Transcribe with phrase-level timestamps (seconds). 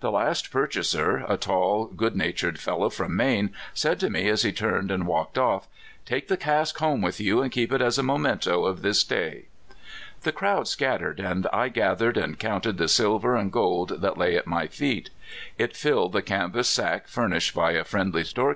[0.00, 3.14] The last purchaser, a tall, good natured fellow froit.
[3.14, 5.68] Elaine, said to me as he turned and walked c ff—
[6.04, 9.44] "Take the cask home with you, and keep it as n niemicnto of this day."
[10.22, 14.34] The crowd scattered, and I gathered and c unted the silver and gold that lay
[14.36, 15.10] at my feet.
[15.58, 18.54] It filled the canvas sack furnished bv a fri^ndi} store 174 Caltfornia Traits.